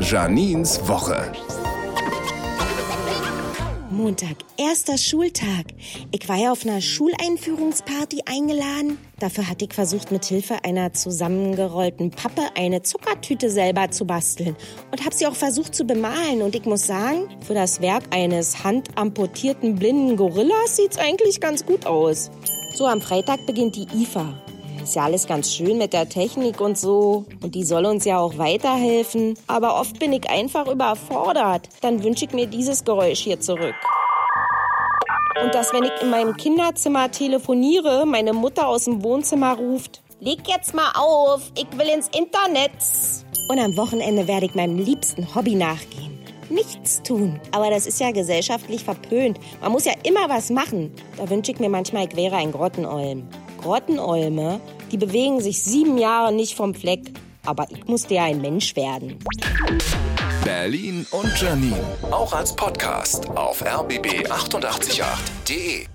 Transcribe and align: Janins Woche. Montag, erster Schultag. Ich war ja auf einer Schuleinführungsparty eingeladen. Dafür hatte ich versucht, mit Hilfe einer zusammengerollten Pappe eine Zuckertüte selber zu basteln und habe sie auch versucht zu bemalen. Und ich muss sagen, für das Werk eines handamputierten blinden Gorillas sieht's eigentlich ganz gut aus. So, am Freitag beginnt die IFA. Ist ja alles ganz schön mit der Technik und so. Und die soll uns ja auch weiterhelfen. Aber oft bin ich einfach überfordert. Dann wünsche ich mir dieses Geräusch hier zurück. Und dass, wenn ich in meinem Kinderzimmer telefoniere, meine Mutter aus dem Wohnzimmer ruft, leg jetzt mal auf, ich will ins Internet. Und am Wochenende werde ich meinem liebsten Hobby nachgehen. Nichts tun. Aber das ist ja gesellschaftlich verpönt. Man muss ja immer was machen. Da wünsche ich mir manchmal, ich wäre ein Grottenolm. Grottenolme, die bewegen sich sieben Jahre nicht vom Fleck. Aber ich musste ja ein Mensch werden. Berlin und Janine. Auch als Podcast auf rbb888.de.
Janins 0.00 0.80
Woche. 0.88 1.32
Montag, 3.90 4.36
erster 4.56 4.98
Schultag. 4.98 5.66
Ich 6.10 6.28
war 6.28 6.36
ja 6.36 6.50
auf 6.50 6.66
einer 6.66 6.80
Schuleinführungsparty 6.80 8.22
eingeladen. 8.26 8.98
Dafür 9.20 9.48
hatte 9.48 9.64
ich 9.66 9.72
versucht, 9.72 10.10
mit 10.10 10.24
Hilfe 10.24 10.64
einer 10.64 10.92
zusammengerollten 10.92 12.10
Pappe 12.10 12.42
eine 12.56 12.82
Zuckertüte 12.82 13.48
selber 13.50 13.90
zu 13.90 14.04
basteln 14.04 14.56
und 14.90 15.04
habe 15.04 15.14
sie 15.14 15.26
auch 15.26 15.36
versucht 15.36 15.74
zu 15.74 15.84
bemalen. 15.84 16.42
Und 16.42 16.56
ich 16.56 16.64
muss 16.64 16.86
sagen, 16.86 17.28
für 17.46 17.54
das 17.54 17.80
Werk 17.80 18.02
eines 18.10 18.64
handamputierten 18.64 19.76
blinden 19.76 20.16
Gorillas 20.16 20.76
sieht's 20.76 20.98
eigentlich 20.98 21.40
ganz 21.40 21.64
gut 21.64 21.86
aus. 21.86 22.30
So, 22.74 22.86
am 22.86 23.00
Freitag 23.00 23.46
beginnt 23.46 23.76
die 23.76 23.86
IFA. 23.94 24.43
Ist 24.84 24.96
ja 24.96 25.04
alles 25.04 25.26
ganz 25.26 25.50
schön 25.50 25.78
mit 25.78 25.94
der 25.94 26.10
Technik 26.10 26.60
und 26.60 26.76
so. 26.76 27.24
Und 27.42 27.54
die 27.54 27.64
soll 27.64 27.86
uns 27.86 28.04
ja 28.04 28.18
auch 28.18 28.36
weiterhelfen. 28.36 29.32
Aber 29.46 29.80
oft 29.80 29.98
bin 29.98 30.12
ich 30.12 30.28
einfach 30.28 30.68
überfordert. 30.68 31.70
Dann 31.80 32.04
wünsche 32.04 32.26
ich 32.26 32.32
mir 32.32 32.46
dieses 32.46 32.84
Geräusch 32.84 33.20
hier 33.20 33.40
zurück. 33.40 33.74
Und 35.42 35.54
dass, 35.54 35.72
wenn 35.72 35.84
ich 35.84 36.02
in 36.02 36.10
meinem 36.10 36.36
Kinderzimmer 36.36 37.10
telefoniere, 37.10 38.04
meine 38.04 38.34
Mutter 38.34 38.68
aus 38.68 38.84
dem 38.84 39.02
Wohnzimmer 39.02 39.54
ruft, 39.54 40.02
leg 40.20 40.40
jetzt 40.46 40.74
mal 40.74 40.92
auf, 40.94 41.50
ich 41.56 41.66
will 41.78 41.88
ins 41.88 42.08
Internet. 42.08 42.72
Und 43.48 43.58
am 43.58 43.74
Wochenende 43.78 44.28
werde 44.28 44.44
ich 44.44 44.54
meinem 44.54 44.76
liebsten 44.76 45.34
Hobby 45.34 45.54
nachgehen. 45.54 46.18
Nichts 46.50 47.02
tun. 47.02 47.40
Aber 47.52 47.70
das 47.70 47.86
ist 47.86 48.00
ja 48.00 48.10
gesellschaftlich 48.10 48.84
verpönt. 48.84 49.40
Man 49.62 49.72
muss 49.72 49.86
ja 49.86 49.94
immer 50.02 50.28
was 50.28 50.50
machen. 50.50 50.94
Da 51.16 51.30
wünsche 51.30 51.52
ich 51.52 51.58
mir 51.58 51.70
manchmal, 51.70 52.06
ich 52.06 52.16
wäre 52.16 52.36
ein 52.36 52.52
Grottenolm. 52.52 53.26
Grottenolme, 53.64 54.60
die 54.92 54.96
bewegen 54.96 55.40
sich 55.40 55.62
sieben 55.62 55.98
Jahre 55.98 56.32
nicht 56.32 56.54
vom 56.54 56.74
Fleck. 56.74 57.00
Aber 57.46 57.66
ich 57.70 57.86
musste 57.86 58.14
ja 58.14 58.24
ein 58.24 58.40
Mensch 58.40 58.74
werden. 58.74 59.18
Berlin 60.44 61.06
und 61.10 61.38
Janine. 61.40 61.78
Auch 62.10 62.32
als 62.32 62.56
Podcast 62.56 63.28
auf 63.30 63.62
rbb888.de. 63.62 65.86